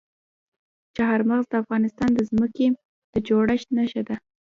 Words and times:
چار 0.95 1.19
مغز 1.29 1.45
د 1.49 1.53
افغانستان 1.63 2.09
د 2.15 2.19
ځمکې 2.29 2.67
د 3.13 3.15
جوړښت 3.27 3.67
نښه 3.77 4.01
ده. 4.07 4.15